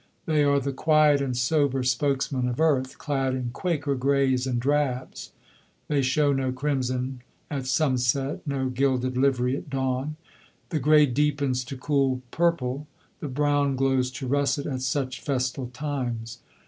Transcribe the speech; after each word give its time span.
They 0.25 0.43
are 0.43 0.59
the 0.59 0.73
quiet 0.73 1.21
and 1.21 1.37
sober 1.37 1.83
spokesmen 1.83 2.47
of 2.47 2.59
earth, 2.59 2.97
clad 2.97 3.35
in 3.35 3.51
Quaker 3.51 3.93
greys 3.93 4.47
and 4.47 4.59
drabs. 4.59 5.31
They 5.89 6.01
show 6.01 6.33
no 6.33 6.51
crimson 6.51 7.21
at 7.51 7.67
sunset, 7.67 8.41
no 8.47 8.69
gilded 8.69 9.15
livery 9.15 9.55
at 9.55 9.69
dawn. 9.69 10.15
The 10.69 10.79
grey 10.79 11.05
deepens 11.05 11.63
to 11.65 11.77
cool 11.77 12.23
purple, 12.31 12.87
the 13.19 13.27
brown 13.27 13.75
glows 13.75 14.09
to 14.13 14.25
russet 14.25 14.65
at 14.65 14.81
such 14.81 15.21
festal 15.21 15.67
times. 15.67 16.39